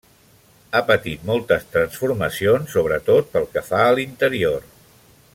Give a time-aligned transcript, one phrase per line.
[0.71, 4.65] Ha patit moltes transformacions sobretot pel que fa a l'interior.